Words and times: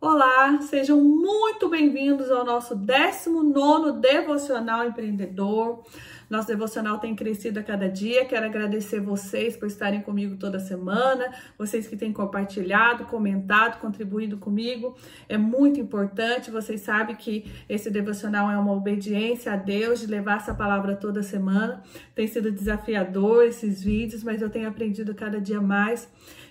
Olá, 0.00 0.60
sejam 0.62 1.02
muito 1.02 1.68
bem-vindos 1.68 2.30
ao 2.30 2.44
nosso 2.44 2.76
19 2.76 3.98
Devocional 4.00 4.86
Empreendedor. 4.86 5.84
Nosso 6.30 6.46
devocional 6.46 7.00
tem 7.00 7.16
crescido 7.16 7.58
a 7.58 7.64
cada 7.64 7.88
dia. 7.88 8.24
Quero 8.24 8.46
agradecer 8.46 9.00
vocês 9.00 9.56
por 9.56 9.66
estarem 9.66 10.00
comigo 10.00 10.36
toda 10.36 10.60
semana, 10.60 11.34
vocês 11.58 11.88
que 11.88 11.96
têm 11.96 12.12
compartilhado, 12.12 13.06
comentado, 13.06 13.80
contribuído 13.80 14.38
comigo. 14.38 14.94
É 15.28 15.36
muito 15.36 15.80
importante. 15.80 16.48
Vocês 16.48 16.80
sabem 16.82 17.16
que 17.16 17.50
esse 17.68 17.90
devocional 17.90 18.48
é 18.52 18.56
uma 18.56 18.74
obediência 18.74 19.52
a 19.52 19.56
Deus 19.56 19.98
de 19.98 20.06
levar 20.06 20.36
essa 20.36 20.54
palavra 20.54 20.94
toda 20.94 21.24
semana. 21.24 21.82
Tem 22.14 22.28
sido 22.28 22.52
desafiador 22.52 23.46
esses 23.46 23.82
vídeos, 23.82 24.22
mas 24.22 24.40
eu 24.40 24.48
tenho 24.48 24.68
aprendido 24.68 25.12
cada 25.12 25.40
dia 25.40 25.60
mais 25.60 26.08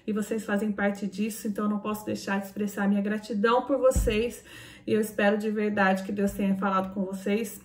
e 0.08 0.14
vocês 0.14 0.46
fazem 0.46 0.72
parte 0.72 1.06
disso, 1.06 1.50
então 1.50 1.66
eu 1.66 1.70
não 1.70 1.80
posso 1.80 2.06
deixar 2.06 2.40
de 2.40 2.46
expressar 2.46 2.88
minha 2.88 3.02
gratidão 3.02 3.66
por 3.66 3.78
vocês 3.78 4.42
e 4.88 4.94
eu 4.94 5.02
espero 5.02 5.38
de 5.38 5.52
verdade 5.52 6.04
que 6.04 6.14
Deus 6.14 6.32
tenha 6.32 6.56
falado 6.56 6.94
com 6.94 7.04
vocês. 7.04 7.60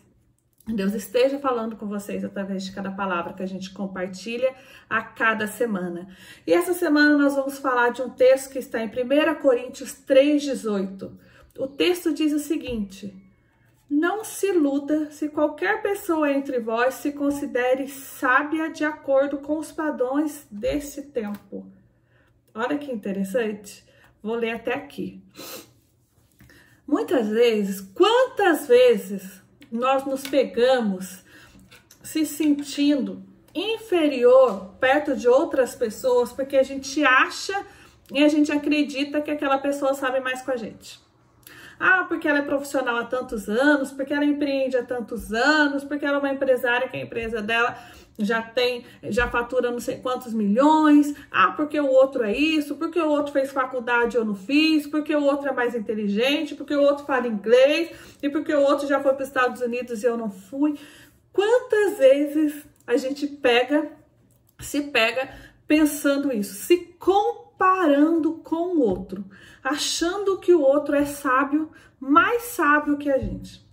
Deus 0.66 0.92
esteja 0.92 1.38
falando 1.38 1.76
com 1.76 1.86
vocês 1.86 2.24
através 2.24 2.64
de 2.64 2.72
cada 2.72 2.90
palavra 2.90 3.32
que 3.32 3.42
a 3.44 3.46
gente 3.46 3.72
compartilha 3.72 4.52
a 4.90 5.00
cada 5.02 5.46
semana. 5.46 6.08
E 6.44 6.52
essa 6.52 6.72
semana 6.72 7.16
nós 7.16 7.36
vamos 7.36 7.58
falar 7.58 7.90
de 7.90 8.02
um 8.02 8.10
texto 8.10 8.50
que 8.50 8.58
está 8.58 8.80
em 8.80 8.88
1 8.88 9.40
Coríntios 9.40 9.92
3,18. 10.04 11.12
O 11.58 11.68
texto 11.68 12.12
diz 12.12 12.32
o 12.32 12.38
seguinte: 12.38 13.14
Não 13.88 14.24
se 14.24 14.48
iluda 14.48 15.10
se 15.10 15.28
qualquer 15.28 15.82
pessoa 15.82 16.30
entre 16.30 16.58
vós 16.58 16.94
se 16.94 17.12
considere 17.12 17.88
sábia 17.88 18.70
de 18.70 18.84
acordo 18.84 19.38
com 19.38 19.58
os 19.58 19.70
padrões 19.70 20.46
desse 20.50 21.02
tempo 21.02 21.70
Olha 22.54 22.78
que 22.78 22.92
interessante. 22.92 23.84
Vou 24.22 24.34
ler 24.34 24.52
até 24.52 24.74
aqui. 24.74 25.22
Muitas 26.86 27.28
vezes, 27.28 27.80
quantas 27.80 28.66
vezes 28.68 29.42
nós 29.70 30.04
nos 30.04 30.22
pegamos 30.22 31.24
se 32.02 32.26
sentindo 32.26 33.24
inferior 33.54 34.74
perto 34.80 35.16
de 35.16 35.28
outras 35.28 35.74
pessoas 35.74 36.32
porque 36.32 36.56
a 36.56 36.62
gente 36.62 37.04
acha 37.04 37.64
e 38.12 38.22
a 38.22 38.28
gente 38.28 38.52
acredita 38.52 39.20
que 39.20 39.30
aquela 39.30 39.58
pessoa 39.58 39.94
sabe 39.94 40.20
mais 40.20 40.42
com 40.42 40.50
a 40.50 40.56
gente. 40.56 41.00
Ah, 41.80 42.04
porque 42.04 42.28
ela 42.28 42.38
é 42.38 42.42
profissional 42.42 42.96
há 42.96 43.04
tantos 43.04 43.48
anos, 43.48 43.90
porque 43.90 44.12
ela 44.12 44.24
empreende 44.24 44.76
há 44.76 44.84
tantos 44.84 45.32
anos, 45.32 45.82
porque 45.82 46.04
ela 46.04 46.16
é 46.16 46.18
uma 46.20 46.32
empresária 46.32 46.88
que 46.88 46.96
a 46.96 47.00
empresa 47.00 47.42
dela 47.42 47.76
já 48.18 48.42
tem, 48.42 48.84
já 49.04 49.28
fatura 49.28 49.70
não 49.70 49.80
sei 49.80 49.98
quantos 49.98 50.32
milhões. 50.32 51.14
Ah, 51.30 51.52
porque 51.52 51.80
o 51.80 51.86
outro 51.86 52.24
é 52.24 52.36
isso, 52.36 52.76
porque 52.76 53.00
o 53.00 53.08
outro 53.08 53.32
fez 53.32 53.50
faculdade 53.50 54.16
e 54.16 54.20
eu 54.20 54.24
não 54.24 54.34
fiz, 54.34 54.86
porque 54.86 55.14
o 55.14 55.24
outro 55.24 55.48
é 55.48 55.52
mais 55.52 55.74
inteligente, 55.74 56.54
porque 56.54 56.74
o 56.74 56.82
outro 56.82 57.04
fala 57.04 57.26
inglês 57.26 57.90
e 58.22 58.28
porque 58.28 58.54
o 58.54 58.60
outro 58.60 58.86
já 58.86 59.00
foi 59.00 59.12
para 59.14 59.22
os 59.22 59.28
Estados 59.28 59.60
Unidos 59.60 60.02
e 60.02 60.06
eu 60.06 60.16
não 60.16 60.30
fui. 60.30 60.78
Quantas 61.32 61.98
vezes 61.98 62.64
a 62.86 62.96
gente 62.96 63.26
pega, 63.26 63.90
se 64.60 64.82
pega 64.82 65.28
pensando 65.66 66.32
isso, 66.32 66.54
se 66.54 66.76
comparando 66.98 68.34
com 68.44 68.76
o 68.76 68.80
outro? 68.80 69.24
achando 69.62 70.38
que 70.38 70.52
o 70.52 70.60
outro 70.60 70.96
é 70.96 71.04
sábio, 71.04 71.70
mais 72.00 72.42
sábio 72.42 72.98
que 72.98 73.10
a 73.10 73.18
gente. 73.18 73.64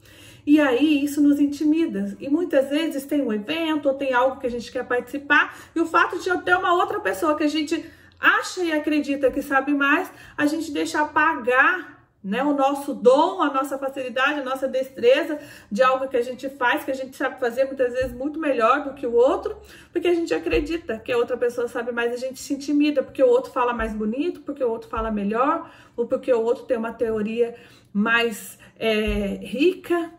E 0.46 0.60
aí 0.60 1.04
isso 1.04 1.22
nos 1.22 1.40
intimida. 1.40 2.16
E 2.20 2.30
muitas 2.30 2.70
vezes 2.70 3.06
tem 3.06 3.22
um 3.22 3.32
evento 3.32 3.88
ou 3.88 3.96
tem 3.96 4.14
algo 4.14 4.40
que 4.40 4.48
a 4.48 4.52
gente 4.52 4.72
quer 4.72 4.86
participar, 4.86 5.56
e 5.76 5.80
o 5.80 5.86
fato 5.86 6.20
de 6.20 6.30
eu 6.30 6.42
ter 6.42 6.56
uma 6.56 6.74
outra 6.74 7.00
pessoa 7.00 7.36
que 7.36 7.44
a 7.44 7.50
gente 7.50 7.86
acha 8.20 8.62
e 8.62 8.72
acredita 8.72 9.32
que 9.32 9.42
sabe 9.42 9.74
mais, 9.74 10.12
a 10.38 10.46
gente 10.46 10.72
deixa 10.72 11.02
apagar 11.02 12.00
né? 12.24 12.44
O 12.44 12.54
nosso 12.54 12.94
dom, 12.94 13.42
a 13.42 13.52
nossa 13.52 13.78
facilidade, 13.78 14.42
a 14.42 14.44
nossa 14.44 14.68
destreza 14.68 15.40
de 15.72 15.82
algo 15.82 16.08
que 16.08 16.18
a 16.18 16.22
gente 16.22 16.50
faz, 16.50 16.84
que 16.84 16.92
a 16.92 16.96
gente 16.96 17.16
sabe 17.16 17.40
fazer 17.40 17.66
muitas 17.66 17.94
vezes 17.94 18.12
muito 18.12 18.40
melhor 18.40 18.84
do 18.84 18.94
que 18.94 19.08
o 19.08 19.14
outro, 19.14 19.58
porque 19.92 20.08
a 20.08 20.14
gente 20.14 20.34
acredita 20.34 21.00
que 21.00 21.12
a 21.12 21.18
outra 21.18 21.38
pessoa 21.38 21.68
sabe 21.68 21.92
mais, 21.92 22.12
a 22.12 22.18
gente 22.18 22.40
se 22.40 22.54
intimida 22.54 23.02
porque 23.02 23.24
o 23.24 23.30
outro 23.30 23.52
fala 23.52 23.74
mais 23.74 23.94
bonito, 23.94 24.42
porque 24.42 24.64
o 24.64 24.70
outro 24.70 24.90
fala 24.90 25.10
melhor, 25.10 25.72
ou 25.96 26.06
porque 26.06 26.32
o 26.34 26.42
outro 26.42 26.66
tem 26.66 26.78
uma 26.78 26.92
teoria 26.92 27.56
mais 27.94 28.60
é, 28.78 29.40
rica. 29.42 30.12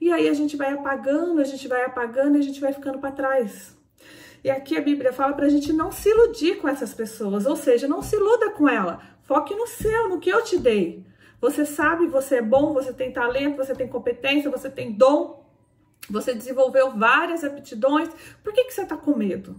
E 0.00 0.12
aí 0.12 0.28
a 0.28 0.34
gente 0.34 0.56
vai 0.56 0.72
apagando, 0.72 1.40
a 1.40 1.44
gente 1.44 1.66
vai 1.66 1.84
apagando 1.84 2.36
e 2.36 2.40
a 2.40 2.42
gente 2.42 2.60
vai 2.60 2.72
ficando 2.72 2.98
para 2.98 3.12
trás. 3.12 3.76
E 4.42 4.50
aqui 4.50 4.76
a 4.76 4.80
Bíblia 4.80 5.12
fala 5.12 5.34
para 5.34 5.46
a 5.46 5.48
gente 5.48 5.72
não 5.72 5.90
se 5.90 6.08
iludir 6.08 6.58
com 6.58 6.68
essas 6.68 6.94
pessoas, 6.94 7.44
ou 7.44 7.56
seja, 7.56 7.88
não 7.88 8.02
se 8.02 8.16
iluda 8.16 8.50
com 8.50 8.68
ela. 8.68 9.00
Foque 9.22 9.54
no 9.54 9.66
seu, 9.66 10.08
no 10.08 10.20
que 10.20 10.30
eu 10.30 10.42
te 10.42 10.56
dei. 10.56 11.04
Você 11.40 11.64
sabe, 11.64 12.06
você 12.06 12.36
é 12.36 12.42
bom, 12.42 12.72
você 12.72 12.92
tem 12.92 13.12
talento, 13.12 13.56
você 13.56 13.74
tem 13.74 13.88
competência, 13.88 14.50
você 14.50 14.70
tem 14.70 14.92
dom, 14.92 15.44
você 16.08 16.32
desenvolveu 16.34 16.92
várias 16.96 17.44
aptidões. 17.44 18.08
Por 18.42 18.52
que, 18.52 18.64
que 18.64 18.72
você 18.72 18.82
está 18.82 18.96
com 18.96 19.16
medo? 19.16 19.56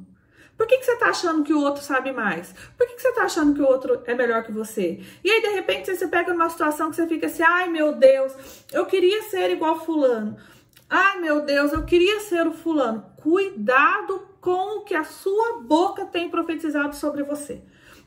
Por 0.60 0.68
que, 0.68 0.78
que 0.78 0.84
você 0.84 0.92
está 0.92 1.06
achando 1.06 1.42
que 1.42 1.54
o 1.54 1.62
outro 1.62 1.82
sabe 1.82 2.12
mais? 2.12 2.54
Por 2.78 2.86
que, 2.86 2.96
que 2.96 3.02
você 3.02 3.08
está 3.08 3.24
achando 3.24 3.54
que 3.54 3.62
o 3.62 3.66
outro 3.66 4.02
é 4.06 4.14
melhor 4.14 4.44
que 4.44 4.52
você? 4.52 5.00
E 5.24 5.32
aí, 5.32 5.42
de 5.42 5.48
repente, 5.52 5.96
você 5.96 6.06
pega 6.06 6.34
numa 6.34 6.50
situação 6.50 6.90
que 6.90 6.98
você 6.98 7.08
fica 7.08 7.28
assim: 7.28 7.44
ai 7.44 7.70
meu 7.70 7.94
Deus, 7.94 8.34
eu 8.74 8.86
queria 8.86 9.24
ser 9.24 9.52
igual 9.52 9.80
Fulano. 9.86 10.36
Ai 10.90 11.18
meu 11.20 11.46
Deus, 11.46 11.72
eu 11.72 11.86
queria 11.86 12.20
ser 12.20 12.46
o 12.46 12.52
Fulano. 12.52 13.06
Cuidado 13.16 14.28
com 14.42 14.80
o 14.80 14.82
que 14.82 14.94
a 14.94 15.06
sua 15.06 15.62
boca 15.62 16.06
tem 16.06 16.30
profetizado 16.30 16.94
sobre 16.94 17.24
você. 17.24 17.62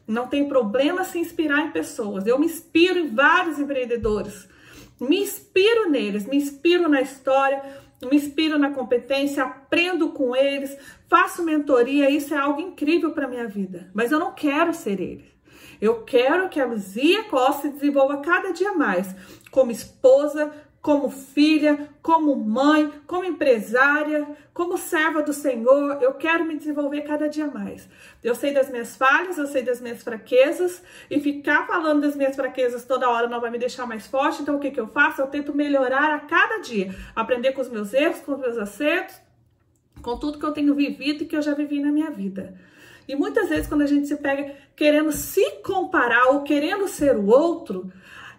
Não 0.07 0.27
tem 0.27 0.47
problema 0.47 1.05
se 1.05 1.19
inspirar 1.19 1.61
em 1.61 1.71
pessoas. 1.71 2.27
Eu 2.27 2.39
me 2.39 2.45
inspiro 2.45 2.99
em 2.99 3.15
vários 3.15 3.59
empreendedores. 3.59 4.47
Me 5.01 5.23
inspiro 5.23 5.89
neles, 5.89 6.27
me 6.27 6.37
inspiro 6.37 6.87
na 6.87 7.01
história, 7.01 7.63
me 8.09 8.17
inspiro 8.17 8.59
na 8.59 8.71
competência, 8.71 9.45
aprendo 9.45 10.11
com 10.11 10.35
eles, 10.35 10.77
faço 11.09 11.43
mentoria, 11.43 12.11
isso 12.11 12.35
é 12.35 12.37
algo 12.37 12.61
incrível 12.61 13.13
para 13.13 13.29
minha 13.29 13.47
vida. 13.47 13.91
Mas 13.95 14.11
eu 14.11 14.19
não 14.19 14.33
quero 14.33 14.73
ser 14.75 15.01
ele. 15.01 15.33
Eu 15.81 16.05
quero 16.05 16.49
que 16.49 16.61
a 16.61 16.65
Luzia 16.67 17.25
Costa 17.25 17.63
se 17.63 17.71
desenvolva 17.71 18.19
cada 18.19 18.53
dia 18.53 18.73
mais 18.73 19.15
como 19.51 19.71
esposa, 19.71 20.53
como 20.83 21.09
filha, 21.11 21.89
como 22.03 22.35
mãe, 22.35 22.91
como 23.07 23.25
empresária, 23.25 24.27
como 24.53 24.77
serva 24.77 25.23
do 25.23 25.33
Senhor. 25.33 26.03
Eu 26.03 26.15
quero 26.15 26.45
me 26.45 26.59
desenvolver 26.59 27.03
cada 27.03 27.29
dia 27.29 27.47
mais. 27.47 27.89
Eu 28.23 28.35
sei 28.35 28.53
das 28.53 28.69
minhas 28.69 28.97
falhas, 28.97 29.39
eu 29.39 29.47
sei 29.47 29.63
das 29.63 29.81
minhas 29.81 30.03
fraquezas, 30.03 30.83
e 31.09 31.21
ficar 31.21 31.69
falando 31.69 32.01
das 32.01 32.17
minhas 32.17 32.35
fraquezas 32.35 32.85
toda 32.85 33.09
hora 33.09 33.29
não 33.29 33.41
vai 33.41 33.51
me 33.51 33.59
deixar 33.59 33.87
mais 33.87 34.09
forte. 34.09 34.43
Então, 34.43 34.57
o 34.57 34.59
que, 34.59 34.73
que 34.73 34.81
eu 34.81 34.89
faço? 34.89 35.21
Eu 35.21 35.29
tento 35.29 35.55
melhorar 35.55 36.17
a 36.17 36.19
cada 36.19 36.59
dia, 36.59 36.93
aprender 37.15 37.53
com 37.53 37.63
os 37.63 37.69
meus 37.69 37.95
erros, 37.95 38.19
com 38.19 38.33
os 38.33 38.41
meus 38.41 38.59
acertos, 38.59 39.15
com 40.03 40.19
tudo 40.19 40.39
que 40.39 40.45
eu 40.45 40.53
tenho 40.53 40.75
vivido 40.75 41.23
e 41.23 41.27
que 41.27 41.37
eu 41.37 41.43
já 41.43 41.55
vivi 41.55 41.79
na 41.79 41.93
minha 41.93 42.11
vida. 42.11 42.59
E 43.07 43.15
muitas 43.15 43.49
vezes, 43.49 43.69
quando 43.69 43.83
a 43.83 43.87
gente 43.87 44.09
se 44.09 44.17
pega 44.17 44.53
querendo 44.75 45.13
se 45.13 45.59
comparar 45.63 46.31
ou 46.33 46.43
querendo 46.43 46.89
ser 46.89 47.17
o 47.17 47.27
outro, 47.27 47.93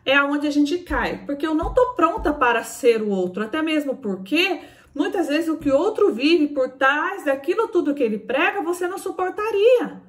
é 0.05 0.15
aonde 0.15 0.47
a 0.47 0.51
gente 0.51 0.77
cai, 0.79 1.23
porque 1.25 1.45
eu 1.45 1.53
não 1.53 1.73
tô 1.73 1.93
pronta 1.93 2.33
para 2.33 2.63
ser 2.63 3.01
o 3.01 3.09
outro, 3.09 3.43
até 3.43 3.61
mesmo 3.61 3.95
porque 3.97 4.61
muitas 4.93 5.27
vezes 5.27 5.49
o 5.49 5.57
que 5.57 5.69
o 5.69 5.77
outro 5.77 6.13
vive 6.13 6.47
por 6.47 6.69
trás 6.69 7.25
daquilo 7.25 7.67
tudo 7.67 7.93
que 7.93 8.03
ele 8.03 8.19
prega, 8.19 8.61
você 8.61 8.87
não 8.87 8.97
suportaria. 8.97 10.01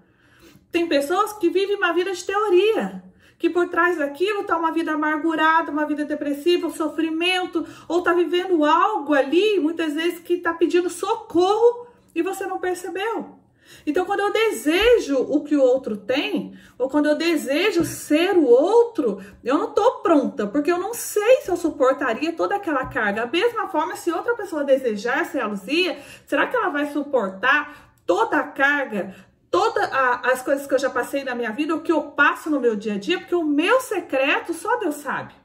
Tem 0.70 0.88
pessoas 0.88 1.32
que 1.34 1.48
vivem 1.48 1.76
uma 1.76 1.92
vida 1.92 2.12
de 2.12 2.24
teoria, 2.24 3.04
que 3.38 3.48
por 3.48 3.68
trás 3.68 3.98
daquilo 3.98 4.40
está 4.40 4.56
uma 4.56 4.72
vida 4.72 4.92
amargurada, 4.92 5.70
uma 5.70 5.86
vida 5.86 6.04
depressiva, 6.04 6.70
sofrimento, 6.70 7.64
ou 7.86 7.98
está 7.98 8.12
vivendo 8.12 8.64
algo 8.64 9.14
ali, 9.14 9.60
muitas 9.60 9.94
vezes 9.94 10.18
que 10.18 10.34
está 10.34 10.52
pedindo 10.52 10.90
socorro 10.90 11.86
e 12.14 12.22
você 12.22 12.46
não 12.46 12.58
percebeu. 12.58 13.43
Então, 13.86 14.04
quando 14.04 14.20
eu 14.20 14.32
desejo 14.32 15.18
o 15.18 15.42
que 15.42 15.56
o 15.56 15.62
outro 15.62 15.96
tem, 15.96 16.56
ou 16.78 16.88
quando 16.88 17.06
eu 17.06 17.16
desejo 17.16 17.84
ser 17.84 18.36
o 18.36 18.46
outro, 18.46 19.22
eu 19.42 19.58
não 19.58 19.68
estou 19.68 20.02
pronta, 20.02 20.46
porque 20.46 20.70
eu 20.70 20.78
não 20.78 20.94
sei 20.94 21.42
se 21.42 21.50
eu 21.50 21.56
suportaria 21.56 22.32
toda 22.32 22.56
aquela 22.56 22.86
carga. 22.86 23.22
Da 23.22 23.30
mesma 23.30 23.68
forma, 23.68 23.96
se 23.96 24.10
outra 24.10 24.34
pessoa 24.34 24.64
desejar 24.64 25.24
ser 25.26 25.40
a 25.40 25.46
Luzia, 25.46 25.98
será 26.26 26.46
que 26.46 26.56
ela 26.56 26.68
vai 26.68 26.86
suportar 26.92 27.92
toda 28.06 28.38
a 28.38 28.44
carga, 28.44 29.14
todas 29.50 29.88
as 30.22 30.42
coisas 30.42 30.66
que 30.66 30.74
eu 30.74 30.78
já 30.78 30.90
passei 30.90 31.24
na 31.24 31.34
minha 31.34 31.52
vida, 31.52 31.74
o 31.74 31.80
que 31.80 31.92
eu 31.92 32.02
passo 32.02 32.50
no 32.50 32.60
meu 32.60 32.76
dia 32.76 32.94
a 32.94 32.98
dia? 32.98 33.18
Porque 33.18 33.34
o 33.34 33.44
meu 33.44 33.80
secreto 33.80 34.52
só 34.52 34.78
Deus 34.78 34.96
sabe. 34.96 35.43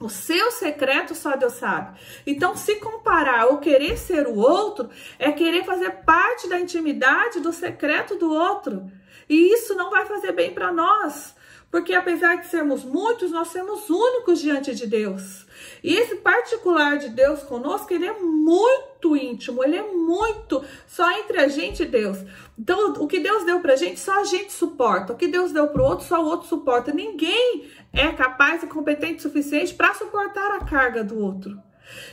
O 0.00 0.08
seu 0.08 0.50
secreto 0.50 1.14
só 1.14 1.36
Deus 1.36 1.52
sabe. 1.52 2.00
Então, 2.26 2.56
se 2.56 2.76
comparar 2.76 3.48
ou 3.48 3.58
querer 3.58 3.98
ser 3.98 4.26
o 4.26 4.38
outro, 4.38 4.88
é 5.18 5.30
querer 5.30 5.62
fazer 5.66 5.90
parte 6.06 6.48
da 6.48 6.58
intimidade 6.58 7.38
do 7.38 7.52
secreto 7.52 8.16
do 8.16 8.32
outro. 8.32 8.90
E 9.28 9.52
isso 9.52 9.74
não 9.74 9.90
vai 9.90 10.06
fazer 10.06 10.32
bem 10.32 10.54
para 10.54 10.72
nós. 10.72 11.36
Porque 11.70 11.94
apesar 11.94 12.36
de 12.36 12.48
sermos 12.48 12.84
muitos, 12.84 13.30
nós 13.30 13.48
somos 13.48 13.88
únicos 13.88 14.40
diante 14.40 14.74
de 14.74 14.86
Deus. 14.86 15.46
E 15.84 15.94
esse 15.94 16.16
particular 16.16 16.98
de 16.98 17.10
Deus 17.10 17.42
conosco, 17.44 17.92
ele 17.92 18.06
é 18.06 18.18
muito 18.18 19.16
íntimo, 19.16 19.62
ele 19.62 19.76
é 19.76 19.82
muito 19.82 20.64
só 20.86 21.08
entre 21.12 21.38
a 21.38 21.46
gente 21.46 21.84
e 21.84 21.86
Deus. 21.86 22.18
Então, 22.58 22.94
o 22.94 23.06
que 23.06 23.20
Deus 23.20 23.44
deu 23.44 23.60
pra 23.60 23.76
gente, 23.76 24.00
só 24.00 24.20
a 24.20 24.24
gente 24.24 24.52
suporta. 24.52 25.12
O 25.12 25.16
que 25.16 25.28
Deus 25.28 25.52
deu 25.52 25.68
pro 25.68 25.84
outro, 25.84 26.06
só 26.06 26.20
o 26.20 26.26
outro 26.26 26.48
suporta. 26.48 26.92
Ninguém 26.92 27.70
é 27.92 28.08
capaz 28.12 28.62
e 28.64 28.66
competente 28.66 29.18
o 29.18 29.22
suficiente 29.22 29.72
para 29.72 29.94
suportar 29.94 30.56
a 30.56 30.64
carga 30.64 31.04
do 31.04 31.18
outro. 31.18 31.69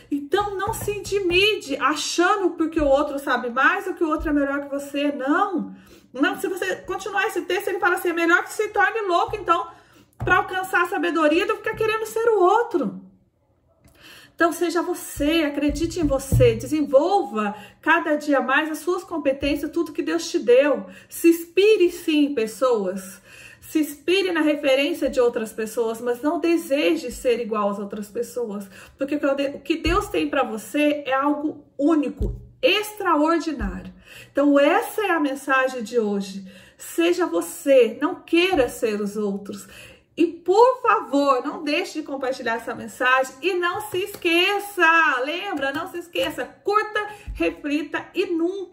Então 0.09 0.55
não 0.55 0.73
se 0.73 0.91
intimide 0.91 1.75
achando 1.77 2.51
porque 2.51 2.79
o 2.79 2.87
outro 2.87 3.19
sabe 3.19 3.49
mais 3.49 3.87
ou 3.87 3.93
que 3.93 4.03
o 4.03 4.09
outro 4.09 4.29
é 4.29 4.33
melhor 4.33 4.61
que 4.61 4.69
você. 4.69 5.11
Não. 5.11 5.75
Não, 6.13 6.39
se 6.39 6.47
você 6.47 6.77
continuar 6.77 7.27
esse 7.27 7.41
texto, 7.41 7.67
ele 7.67 7.79
fala 7.79 7.95
assim: 7.95 8.09
é 8.09 8.13
melhor 8.13 8.43
que 8.43 8.53
se 8.53 8.69
torne 8.69 9.01
louco, 9.01 9.35
então, 9.35 9.67
para 10.17 10.37
alcançar 10.37 10.83
a 10.83 10.87
sabedoria 10.87 11.45
do 11.45 11.53
que 11.53 11.63
ficar 11.63 11.75
querendo 11.75 12.05
ser 12.05 12.27
o 12.29 12.39
outro. 12.39 13.01
Então, 14.37 14.51
seja 14.51 14.83
você, 14.83 15.45
acredite 15.45 15.99
em 15.99 16.05
você, 16.05 16.55
desenvolva 16.55 17.55
cada 17.81 18.15
dia 18.15 18.39
mais 18.39 18.69
as 18.69 18.77
suas 18.77 19.03
competências, 19.03 19.71
tudo 19.71 19.91
que 19.91 20.03
Deus 20.03 20.29
te 20.29 20.37
deu. 20.37 20.85
Se 21.09 21.29
inspire 21.29 21.91
sim 21.91 22.25
em 22.25 22.35
pessoas. 22.35 23.19
Se 23.69 23.79
inspire 23.79 24.31
na 24.31 24.39
referência 24.39 25.09
de 25.09 25.19
outras 25.19 25.51
pessoas, 25.51 25.99
mas 25.99 26.21
não 26.21 26.39
deseje 26.39 27.11
ser 27.11 27.41
igual 27.41 27.69
às 27.69 27.79
outras 27.79 28.07
pessoas, 28.07 28.65
porque 28.97 29.15
o 29.15 29.59
que 29.59 29.75
Deus 29.75 30.07
tem 30.07 30.29
para 30.29 30.41
você 30.41 31.03
é 31.05 31.13
algo 31.13 31.65
único, 31.77 32.39
extraordinário. 32.61 33.93
Então, 34.31 34.57
essa 34.57 35.01
é 35.01 35.11
a 35.11 35.19
mensagem 35.19 35.83
de 35.83 35.99
hoje. 35.99 36.49
Seja 36.77 37.25
você, 37.25 37.97
não 37.99 38.15
queira 38.15 38.69
ser 38.69 39.01
os 39.01 39.17
outros. 39.17 39.67
E 40.15 40.25
por 40.25 40.81
favor, 40.81 41.45
não 41.45 41.63
deixe 41.63 41.99
de 41.99 42.07
compartilhar 42.07 42.55
essa 42.55 42.73
mensagem 42.73 43.35
e 43.39 43.53
não 43.53 43.81
se 43.81 43.99
esqueça, 43.99 45.19
lembra, 45.23 45.71
não 45.71 45.91
se 45.91 45.99
esqueça, 45.99 46.43
curta, 46.63 47.07
reflita 47.35 48.03
e 48.15 48.25
nunca 48.25 48.67